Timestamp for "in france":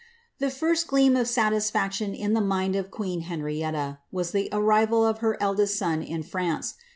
6.01-6.73